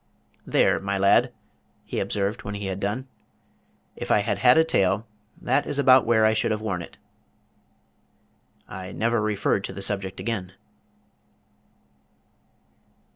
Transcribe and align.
"There, 0.47 0.79
my 0.79 0.97
lad," 0.97 1.31
he 1.85 1.99
observed 1.99 2.41
when 2.41 2.55
he 2.55 2.65
had 2.65 2.79
done. 2.79 3.07
"If 3.95 4.09
I 4.09 4.21
had 4.21 4.39
had 4.39 4.57
a 4.57 4.63
tail 4.63 5.05
that 5.39 5.67
is 5.67 5.77
about 5.77 6.07
where 6.07 6.25
I 6.25 6.33
should 6.33 6.49
have 6.49 6.59
worn 6.59 6.81
it." 6.81 6.97
I 8.67 8.93
never 8.93 9.21
referred 9.21 9.63
to 9.65 9.73
the 9.73 9.81
subject 9.83 10.19
again. 10.19 10.53